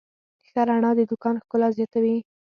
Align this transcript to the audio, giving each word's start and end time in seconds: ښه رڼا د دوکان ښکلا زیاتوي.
ښه 0.47 0.61
رڼا 0.67 0.91
د 0.95 0.99
دوکان 1.11 1.35
ښکلا 1.43 1.67
زیاتوي. 1.77 2.17